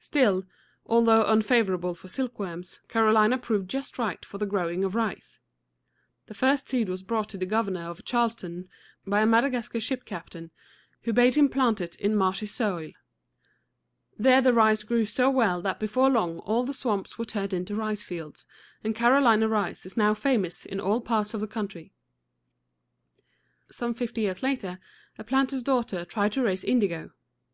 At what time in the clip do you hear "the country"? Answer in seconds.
21.42-21.92